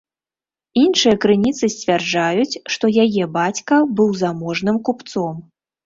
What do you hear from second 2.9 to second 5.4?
яе бацька быў заможным купцом.